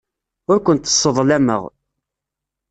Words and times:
Ur 0.51 0.57
kent-sseḍlameɣ. 0.65 1.63